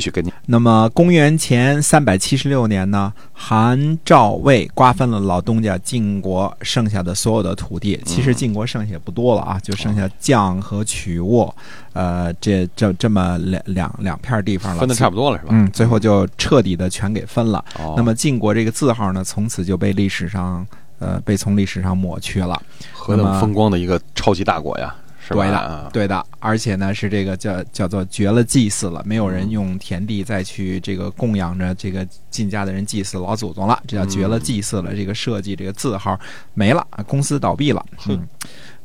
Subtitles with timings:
[0.00, 0.32] 继续跟你。
[0.46, 8.00] 那么，公元前三百七十六年呢，韩赵魏瓜分了老东家晋国剩下的所有的土地。
[8.06, 11.54] 其实晋国剩下也不多了啊，就剩下绛和曲沃，
[11.92, 15.50] 呃，这这这么两两两片地方了，分的差不多了是吧？
[15.52, 17.62] 嗯，最后就彻底的全给分了。
[17.78, 20.66] 哦那么晋国这个字号呢，从此就被历史上
[20.98, 22.60] 呃被从历史上抹去了。
[22.92, 25.42] 何等风光的一个超级大国呀，是吧？
[25.42, 34.94] 对的啊，对的，而且呢是这个叫叫做绝了祭祀了，没有人用田地再去这个供养着这个晋家的人祭祀老祖宗了，这叫绝了祭祀了。
[34.94, 36.18] 这个设计这个字号
[36.54, 37.84] 没了，公司倒闭了。
[38.08, 38.26] 嗯，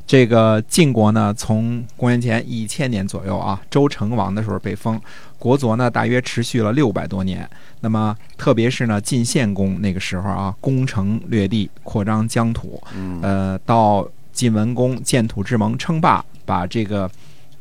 [0.06, 5.00] 这个晋国呢，从公元前一千年左右啊，周成王的时候被封，
[5.40, 7.50] 国祚呢大约持续了六百多年。
[7.80, 17.10] 那么特别是呢晋献公那个时候啊，攻城略地，扩张疆土，嗯呃，到晋文公建土之盟称霸，把这个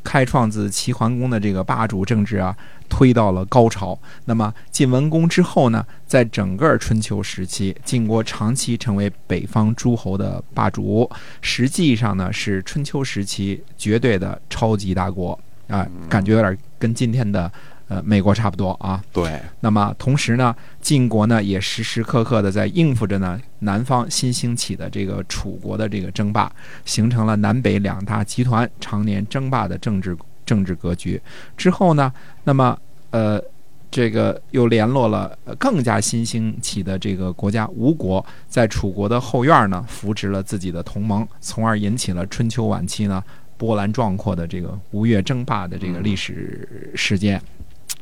[0.02, 2.54] 开创自齐桓公的这个霸主政治啊
[2.88, 3.98] 推到了高潮。
[4.24, 11.08] 那么晋文公之后呢，在整个春秋时期，晋国长期成为北方诸侯的霸主，
[11.40, 15.38] 实际上呢是春秋时期绝对的超级大国
[15.68, 17.50] 啊、感觉有点跟今天的
[17.88, 19.02] 呃美国差不多啊。
[19.12, 26.50] 对，那么同时呢，晋国呢也时时刻刻的在应付着呢南方新兴起的这个楚国的这个争霸，
[26.84, 31.20] 形成了南北两大集团常年争霸的政治政治格局。
[31.56, 32.12] 之后呢，
[32.44, 32.78] 那么
[33.10, 33.42] 呃。
[33.90, 43.22] 这个又联络了呃更加新兴起的这个国家吴国，在楚国的后院呢扶植了自己的同盟，从而引起了春秋晚期呢
[43.56, 47.40] 波澜壮阔的这个吴越争霸的这个历史事件。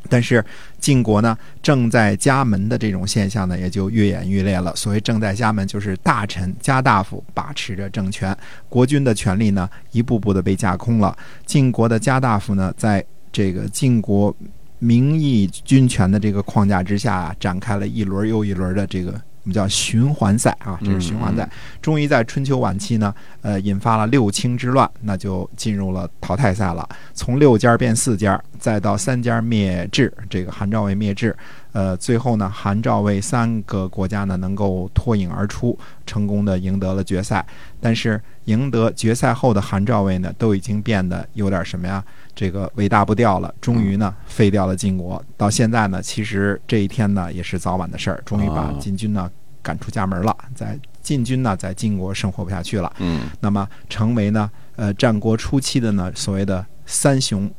[0.08, 0.44] 但是
[0.78, 4.74] 晋国呢，正在家门的这种现象呢，也就愈演愈烈了。
[4.76, 8.36] 所谓正在家门，就是大臣、家大夫把持着政权，
[8.68, 11.16] 国君的权力呢，一步步的被架空了。
[11.46, 14.34] 晋国的家大夫呢，在这个晋国
[14.78, 19.12] 名义军权的这个框架之下啊，展开了一轮又一轮的这个
[19.44, 21.48] 我们叫循环赛啊，这是循环赛。
[21.80, 26.88] 终于在春秋晚期呢，呃，引发了六卿之乱，那就进入了淘汰赛了。
[27.14, 31.36] 从六家变四家，再到三家灭智，这个韩赵魏灭智，
[31.72, 37.44] 呃，最后呢，韩赵魏三个国家呢能够脱颖而出，成功的赢得了决赛。
[37.80, 42.04] 但是赢得决赛后的韩赵魏呢，都已经变得有点什么呀？
[42.36, 45.20] 这个尾大不掉了，终于呢废掉了晋国。
[45.36, 49.28] 到现在呢，其实这一天呢也是早晚的事儿，终于把哦晋军呢
[49.60, 52.92] 赶出家门了，在晋军呢在晋国生活不下去了。
[53.00, 57.50] 嗯那么成为呢，呃，战国初期的呢所谓的三雄，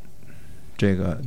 [0.77, 1.19] 这个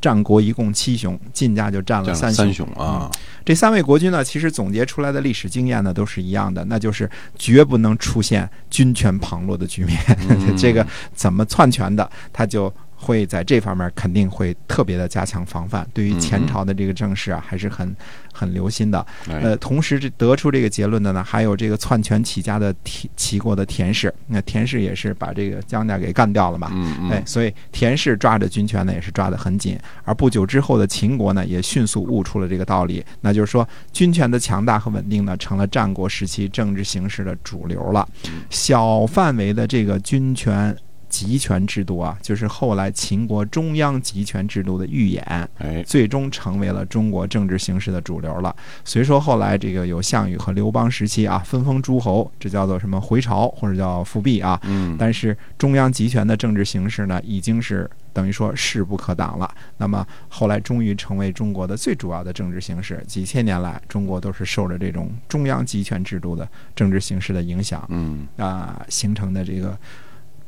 [0.00, 3.10] 战国一共七雄，晋家就占了三三雄啊，
[3.44, 9.98] 这三位国君呢，其实总结出来的历史经验呢都是一样的，那就是绝不能出现军权旁落的局面。
[10.28, 10.56] 嗯。
[10.56, 15.88] 这个怎么篡权的，他就会在这方面肯定会特别的加强防范。
[15.94, 17.96] 对于前朝的这个政事啊，还是很
[18.32, 19.04] 很留心的。
[19.28, 26.68] 哎呃，同时这得出这个结论的呢，还有这个篡权起家的齐齐国的田氏，那田氏也是把这个姜家给干掉了嘛。
[26.72, 29.78] 嗯嗯，，哎所以田氏抓着军权呢，也是抓得很紧。
[30.04, 38.06] 而不久之后的秦国呢，也迅速悟出了这个道理，那就是说，军权的强大和稳定呢，成了战国时期政治形势的主流了。
[38.50, 40.76] 小范围的这个军权
[41.10, 45.22] 集权制度啊，就是后来秦国中央集权制度的预演。
[45.58, 48.54] 哎，最终成为了中国政治形势的主流了。
[48.84, 59.52] 虽说后来这个有项羽和刘邦时期啊，分封诸侯，这叫做什么回朝或者叫复辟啊，嗯，但是中央集权的政治形势呢，已经是等于说势不可挡了。
[59.76, 63.02] 那么后来终于成为中国的最主要的政治形势。
[63.06, 69.76] 几千年来，中国都是受着这种中央集权制度的政治形势的影响嗯啊、形成的这个。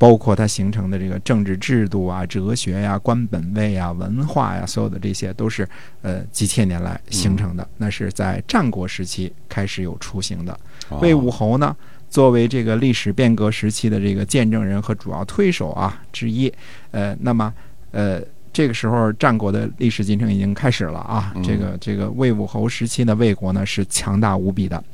[0.02, 5.68] 包括它形成的这个政治制度啊、哲学呀、官本位啊、文化呀，所有的这些都是
[6.00, 7.64] 呃几千年来形成的。
[7.76, 10.52] 那是在战国时期开始有雏形的。
[10.88, 11.76] 哦魏武侯呢，
[12.10, 16.52] 作为这个历史变革时期的这个见证人和主要推手啊之一，
[16.90, 17.54] 呃，那么
[17.92, 18.20] 呃。
[18.54, 21.32] 这个时候，战国的历史进程已经开始了啊！
[21.34, 24.84] 嗯这个这个魏武侯时期的魏国呢是强大无比的，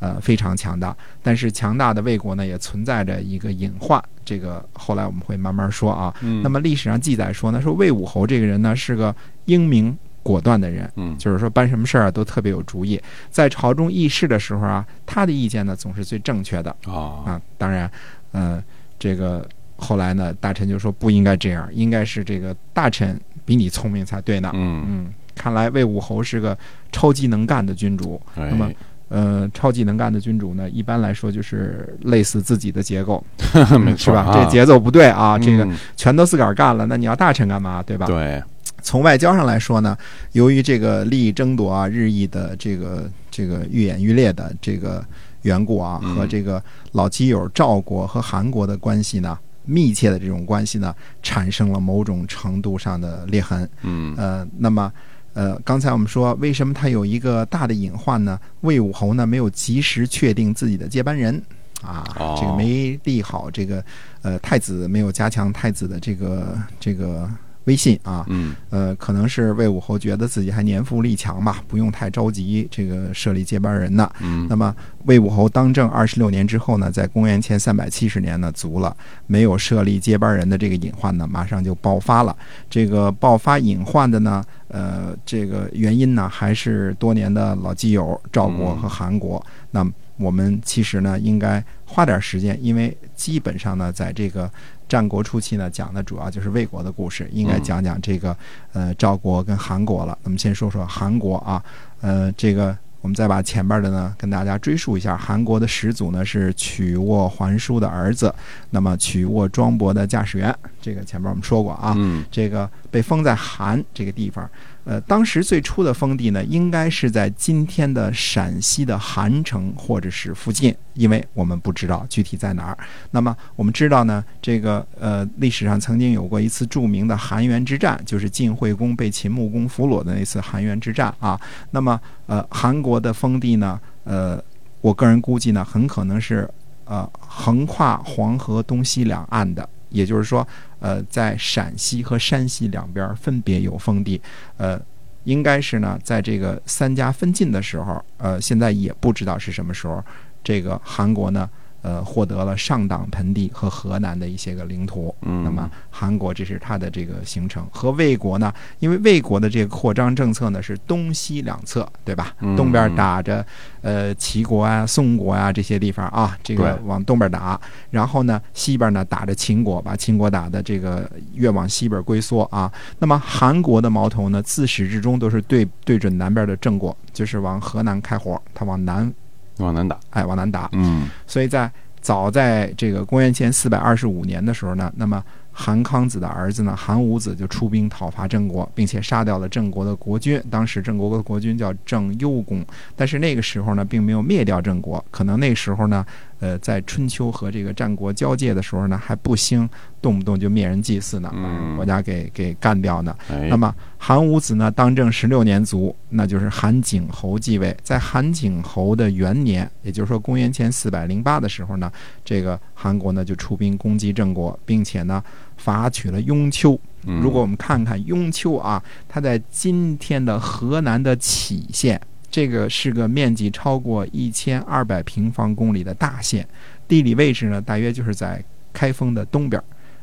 [0.00, 0.96] 呃，非常强大。
[1.22, 6.14] 但是强大的魏国呢也存在着一个隐患，这个后来我们会慢慢说啊。
[6.22, 9.14] 嗯，那么历史上记载说呢，说魏武侯这个人呢是个
[9.46, 13.00] 英明果断的人，嗯就是说办什么事儿啊都特别有主意，
[13.30, 17.40] 在朝中议事的时候啊，他的意见呢总是最正确的啊啊。
[17.56, 17.90] 当然，
[18.32, 18.62] 呃，
[18.98, 24.50] 这个后来呢，大臣就说不应该这样，应该是这个大臣比你聪明才对呢。
[24.54, 26.56] 嗯，嗯，看来魏武侯是个
[26.92, 28.20] 超级能干的君主。
[28.34, 28.70] 哎那么
[29.08, 33.24] 呃，超级能干的君主呢，一般来说就是类似自己的结构，
[33.80, 34.30] 没是吧？
[34.34, 38.06] 这节奏不对啊，这个嗯全都自个儿干了，那你要大臣干嘛，对吧？
[38.06, 38.42] 对，
[38.82, 39.96] 从外交上来说呢，
[40.32, 45.02] 由于这个利益争夺啊，日益的这个这个愈演愈烈的这个
[45.42, 46.62] 缘故啊，和这个
[46.92, 53.66] 老基友赵国和韩国的关系呢，密切的这种关系呢，产生了某种程度上的裂痕。
[53.82, 54.92] 嗯呃，那么。
[55.38, 58.36] 呃，刚才我们说，为什么他有一个大的隐患呢？
[58.62, 61.40] 魏武侯呢没有及时确定自己的接班人，
[61.80, 62.04] 啊，
[62.36, 63.84] 这个没立好这个，
[64.22, 67.30] 呃，太子没有加强太子的这个这个。
[67.68, 74.10] 威信啊，嗯，呃，可能是魏武侯觉得自己还年富力强吧，不用太着急这个设立接班人呢。
[74.20, 74.74] 嗯，那么
[75.04, 82.34] 魏武侯当政二十六年之后呢，在公元前三百七十年呢，足了没有设立接班人的这个隐患呢，马上就爆发了。
[82.70, 89.44] 这个爆发隐患的呢，呃，这个原因呢，还是多年的老基友赵国和韩国。
[89.70, 89.86] 那
[90.18, 94.50] 我们其实呢，应该花点时间，因为基本上呢，在这个。
[94.88, 98.34] 战国初期呢，讲的主要就是魏国的故事，应该讲讲这个
[98.72, 100.16] 呃赵国跟韩国了。
[100.22, 101.62] 那么先说说韩国啊，
[102.00, 105.14] 呃，这个我们再把前边的呢跟大家追溯一下。
[105.14, 108.34] 韩国的始祖呢是曲沃桓叔的儿子，
[108.70, 110.56] 那么曲沃庄伯的驾驶员，
[110.88, 111.94] 这个前面我们说过啊，
[112.30, 114.48] 这个被封在韩这个地方。
[114.84, 122.78] 呃，当时最初的封地呢，应该是在今天的陕西的韩城或者是附近，因为我们不知道具体在哪儿。
[123.10, 131.38] 那么我们知道呢，这个呃历史上曾经有过一次著名的韩元之战，就是晋惠公被秦穆公俘虏的那次韩元之战啊。
[131.72, 134.42] 那么呃韩国的封地呢，呃
[134.80, 136.48] 我个人估计呢，很可能是
[136.86, 139.68] 呃横跨黄河东西两岸的。
[139.90, 140.46] 也就是说，
[140.80, 144.20] 呃，在陕西和山西两边分别有封地，
[144.56, 144.80] 呃，
[145.24, 150.04] 应该是呢，在这个三家分晋的时候，呃，现在也不知道是什么时候，
[150.42, 151.48] 这个韩国呢。
[151.80, 155.14] 呃，获得了上党盆地和河南的一些个领土。
[155.22, 158.52] 嗯，那么韩国这是它的这个形成和魏国呢？
[158.80, 162.34] 因为魏国的这个扩张政策呢是东西两侧，对吧？
[162.56, 163.44] 东边打着
[163.80, 167.60] 呃齐国啊、宋国啊这些地方啊，这个往东边打，
[167.90, 172.70] 然后呢西边呢打着秦国，把秦国打的这个越往西边龟缩啊。
[172.98, 179.12] 那么韩国的矛头呢，自始至终都是对对准南边的郑国，就是往河南开火，他往南。
[179.58, 180.68] 往南打，哎，往南打。
[180.72, 181.70] 嗯，所以在
[182.00, 185.22] 早在这个公元前四百二十五年的时候呢，那么。
[185.60, 190.40] 韩康子的儿子呢，韩武子就出兵讨伐郑国，并且杀掉了郑国的国君。
[190.48, 192.64] 当时郑国的国君叫郑幽公，
[192.94, 195.04] 但是那个时候呢，并没有灭掉郑国。
[195.10, 196.06] 可能那时候呢，
[196.40, 199.68] 呃，在春秋和这个战国交界的时候呢，还不兴
[200.00, 203.16] 动不动就灭人祭祀呢，把国家给给干掉呢。
[203.48, 207.76] 那么韩武子呢，当政十六年卒，那就是韩景侯继位。
[207.82, 211.90] 在韩景侯的元年，也就是说公元前四百零八的时候呢，
[212.24, 215.22] 这个韩国呢就出兵攻击郑国，并且呢。
[215.58, 216.78] 伐取了雍丘。
[217.20, 222.00] 如果我们看看雍丘啊，它在今天的河南的杞县，
[222.30, 226.46] 这个是个面积超过一千二百平方公里的大县，
[226.86, 228.42] 地理位置呢，大约就是在
[228.72, 229.62] 开封的东边。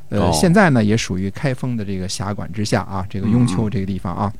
[0.10, 3.06] 呃，现在呢也属于开封的这个辖管之下啊。
[3.10, 4.32] 这个雍丘这个地方啊，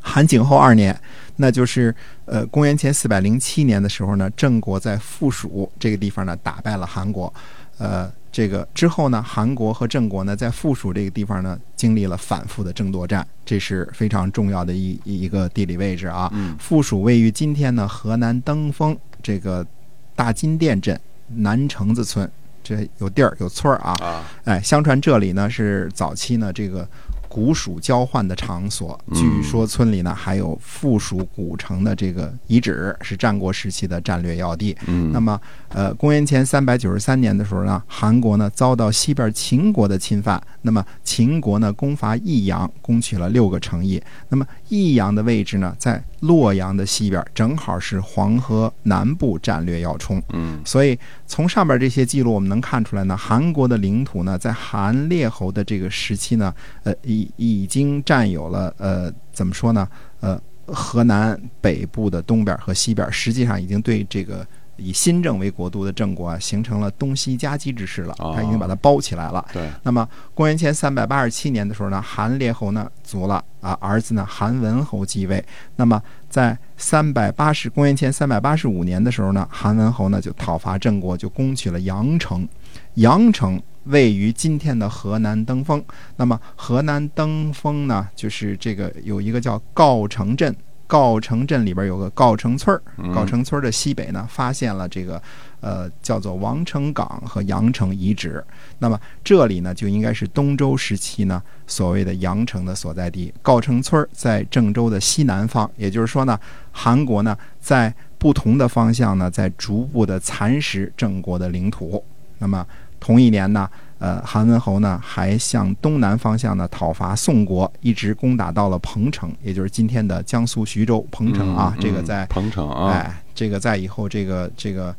[0.00, 0.98] 韩景后二年，
[1.36, 1.94] 那就是
[2.24, 7.32] 呃公元前四百零七年的时候呢，郑国在附属这个地方呢打败了韩国，
[7.78, 8.12] 呃。
[8.30, 16.30] 这个之后呢，韩国和郑国呢，在附属这个地方呢，经历了反复的争夺战，这是非常重要的一一个地理位置啊。
[16.58, 19.66] 附属位于今天呢河南登封这个
[20.14, 22.30] 大金店镇南城子村，
[22.62, 24.22] 这有地儿有村儿啊。
[24.44, 26.86] 哎，相传这里呢是早期呢这个。
[27.28, 34.76] 古蜀交换的场所，据说村里呢还有附属古城的这个遗址，是战国时期的战略要地。
[35.12, 44.02] 那么，呃，公元前三百九十三年的时候呢，韩国呢遭到西边秦国的侵犯，那么秦国呢攻伐益阳，攻取了六个城邑。
[44.28, 50.22] 那么益阳的位置呢在洛阳的西边，正好是黄河南部战略要冲。
[50.32, 56.94] 嗯，所以从上边这些记录我们能看出来呢，韩国的领土呢在韩烈侯的这个时期呢，呃。
[57.02, 59.88] 已已经占有了呃，怎么说呢？
[60.20, 64.46] 呃，河南北部的东边和西边，实际上已经对这个
[64.78, 68.14] 以新郑为国都的郑国啊，形成了东西夹击之势了。
[68.34, 69.44] 他已经把它包起来了。
[69.52, 69.68] 对。
[69.82, 75.44] 那么，公元前三百八十七年的时候呢，韩烈侯呢卒了啊，儿子呢韩文侯继位。
[75.76, 82.48] 那么，在三百八十公元前三百八十五年的时候呢，韩文侯呢就讨伐郑国，就攻取了阳城。
[82.94, 83.60] 阳城。
[83.84, 85.82] 位于今天的河南登封，
[86.16, 90.54] 那么河南登封呢，就是这个有一个叫郜城镇
[90.88, 95.22] 诰城镇里边有个郜城村儿，嗯诰城村儿的西北呢，发现了这个
[95.60, 98.42] 呃叫做王城岗和阳城遗址。
[98.78, 103.32] 那么这里呢，就应该是东周时期呢所谓的阳城的所在地。
[103.42, 106.40] 郜城村儿在郑州的西南方，也就是说呢，
[106.72, 112.02] 韩国呢在不同的方向呢，在逐步的蚕食郑国的领土。
[112.38, 112.66] 那么
[112.98, 113.68] 同一年呢，
[113.98, 121.74] 呃，韩文侯呢还向东南方向呢讨伐宋国，一直攻打到了彭城，也就是今天的江苏徐州彭城啊。
[121.76, 124.94] 嗯嗯这个在彭城啊，哎，这个在以后这个这个。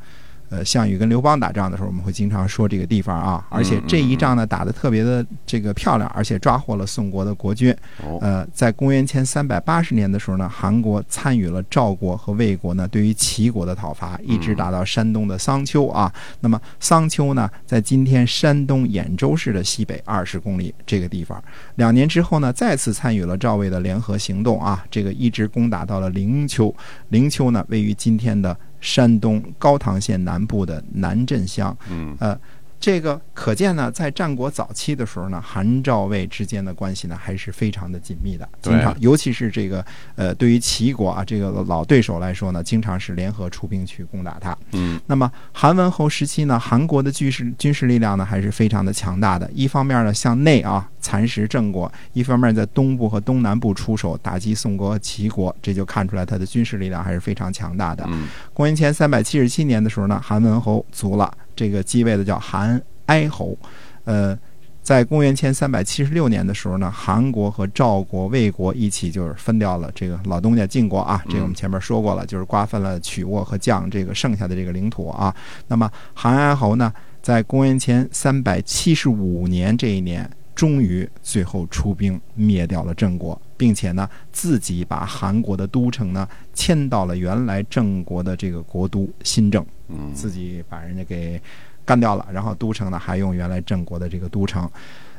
[0.49, 7.71] 呃，项羽跟刘邦打仗的时候，我们会经常说这个地方啊，而且这一仗呢打得特别的这个漂亮，而且抓获了宋国的国君。
[8.03, 16.11] 哦，呃，在公元前三百八十年的时候呢，韩国参与了赵国和魏国呢对于齐国的讨伐，一直打到山东的桑丘啊。
[16.39, 21.41] 那么桑丘呢，在今天山东兖州市的西北二十公里这个地方。
[21.75, 26.73] 两年之后呢，再次参与了赵魏的联合行动啊，这个一直攻打到了灵丘。
[27.09, 31.75] 灵丘呢，位于今天的山东高唐县南部的南镇乡。
[31.89, 32.39] 嗯呃，
[32.79, 44.57] 这个可见呢，在战国早期的时候呢，韩赵魏之间的关系呢还是非常的紧密的，经常，尤其是这个呃，对于齐国啊这个老对手来说呢，经常是联合出兵去攻打他。
[44.71, 49.49] 嗯那么韩文侯时期呢，韩国的军事军事力量呢还是非常的强大的。
[49.53, 58.05] 一方面呢，向内啊蚕食郑国；一方面在东部和东南部出手打击宋国和齐国，这就看出来他的军事力量还是非常强大的。
[58.07, 63.57] 嗯公元前三百七十七年的时候呢，韩文侯卒了，这个继位的叫韩哀侯。
[64.05, 64.37] 呃，
[64.81, 75.35] 在公元前三百七十六年的时候呢，韩国和赵国、魏国一起就是分掉了这个老东家晋国啊，这个我们前面说过了，就是瓜分了曲沃和绛这个剩下的这个领土啊。
[75.67, 80.29] 那么韩哀侯呢，在公元前三百七十五年这一年。
[80.55, 91.41] 终于最后出兵灭掉了郑国，并且呢，自己把韩国的都城呢迁到了原来郑国的这个国都新郑，嗯，自己把人家给
[91.85, 94.69] 干掉了，然后都城呢还用原来郑国的这个都城，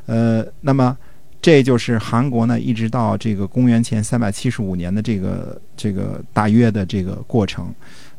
[0.07, 0.97] 呃，那么
[1.43, 7.73] 这就是韩国呢一直到这个公元前三百七十五年的这个这个大约的这个过程，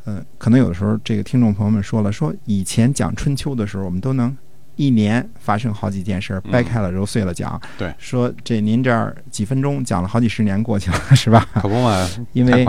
[0.05, 4.35] 嗯、可能有的时候这个听众朋友们说了，说以前讲春秋的时候，我们都能。
[4.77, 7.61] 一年发生好几件事儿，掰开了揉碎了讲。
[7.77, 11.45] 对说这您这儿几分钟讲了好几十年过去了，是吧？
[11.55, 12.65] 可不嘛， 因为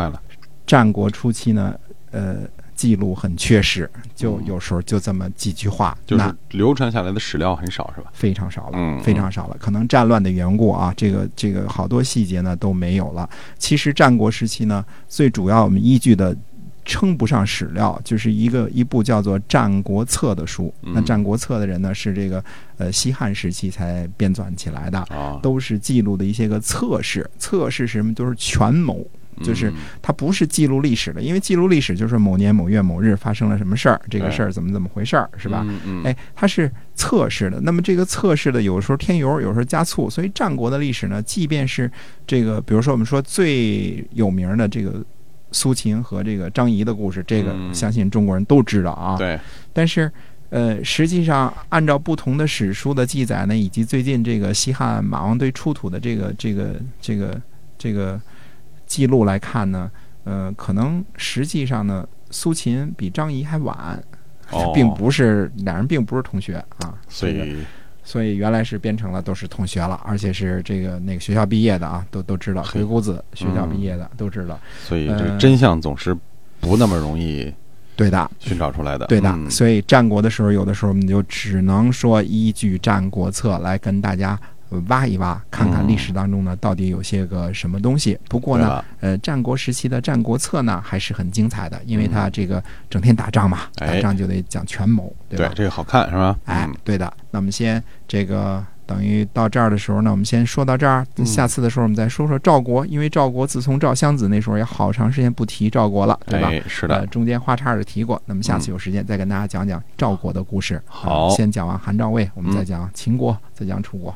[0.66, 1.74] 战国初期呢，
[2.10, 2.38] 呃，
[2.82, 8.10] 记录很缺失，就嗯有时候就这么几句话，就是那流传下来的史料很少，是吧？
[8.12, 9.56] 非常少了，嗯非常少了。
[9.60, 13.30] 可能战乱的缘故啊，这个这个好多细节呢都没有了。
[13.56, 16.36] 其实战国时期呢，最主要我们依据的。
[16.84, 20.74] 称不上史料，就是一个一部叫做《战国策》的书。
[20.82, 22.44] 嗯那《战国策》的人呢，是这个
[22.76, 27.24] 呃西汉时期才编纂起来的，啊，都是记录的一些个测试。
[27.38, 28.12] 测试是什么？
[28.14, 29.06] 就是权谋，
[29.42, 35.66] 就是嗯它不是记录历史的，因为记录历史就是某年某月某日发生了什么事儿，这个事儿怎么怎么回事儿，是吧？？
[36.04, 37.60] 哎，它是测试的。
[37.60, 40.10] 那么这个测试的，有时候添油，有时候加醋。
[40.10, 41.90] 所以战国的历史呢，即便是
[42.26, 45.02] 这个，比如说我们说最有名的这个
[45.50, 49.16] 苏秦和这个张仪的故事，这个嗯相信中国人都知道啊。
[49.16, 49.38] 对，
[49.72, 50.10] 但是，
[50.50, 57.40] 呃，实际上按照不同的史书的记载呢，以及最近这个西汉马王堆出土的这个这个这个
[57.78, 58.20] 这个
[58.92, 59.90] 记录来看呢，
[60.25, 63.99] 呃，可能实际上呢，苏秦比张仪还晚，
[64.50, 67.56] 哦，并不是两人并不是同学啊，所以
[68.04, 76.14] 所以原来是编成了都是同学了，而且是这个那个学校毕业的啊，都都知道，鬼谷子学校毕嗯业的、都知道，所以这呃个真相总是
[76.61, 77.50] 不那么容易
[77.96, 78.30] 对的。
[78.38, 79.06] 寻找出来的。
[79.06, 79.50] 对的，嗯。
[79.50, 84.51] 所以战国的时候，有的时候我们就只能说依据《战国策》来跟大家呃
[84.88, 88.18] 挖一挖，看看嗯历史当中呢到底有些个什么东西。
[88.28, 95.48] 不过呢，呃，战国时期的《战国策》呢还是很精彩的，因为它这个整天打仗嘛，打仗就得讲权谋，对吧？
[95.48, 96.38] 对这个好看是吧？
[96.44, 97.12] 哎嗯，对的。
[97.30, 101.06] 那我们先这个等于到这儿的时候呢，我们先说到这儿。
[101.16, 106.48] 嗯下次的时候我们再说说赵国，因为赵国自从赵襄子那时候也好长时间不提赵国了，对吧？
[106.48, 108.20] 哎，是呃，的，中间花叉的提过。
[108.26, 110.82] 那么下次有时间再跟大家讲讲赵国的故事。
[110.84, 114.14] 好啊先讲完韩赵魏，我们嗯再讲秦国，再讲楚国。